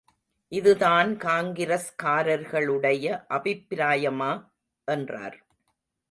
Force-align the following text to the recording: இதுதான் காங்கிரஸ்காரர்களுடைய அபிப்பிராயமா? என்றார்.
இதுதான் 0.51 1.17
காங்கிரஸ்காரர்களுடைய 1.17 3.25
அபிப்பிராயமா? 3.29 4.51
என்றார். 4.83 5.45